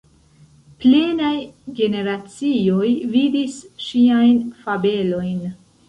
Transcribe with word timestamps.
Plenaj 0.85 1.33
generacioj 1.81 2.91
vidis 3.15 3.63
ŝiajn 3.87 4.45
fabelojn. 4.67 5.43